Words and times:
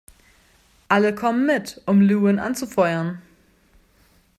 Alle 0.87 1.13
kommen 1.13 1.45
mit, 1.45 1.79
um 1.85 2.01
Levin 2.01 2.39
anzufeuern. 2.39 3.21